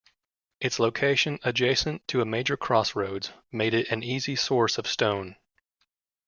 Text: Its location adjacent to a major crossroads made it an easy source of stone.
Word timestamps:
Its 0.59 0.79
location 0.79 1.37
adjacent 1.43 2.07
to 2.07 2.21
a 2.21 2.25
major 2.25 2.57
crossroads 2.57 3.31
made 3.51 3.75
it 3.75 3.87
an 3.91 4.01
easy 4.01 4.35
source 4.35 4.79
of 4.79 4.87
stone. 4.87 5.35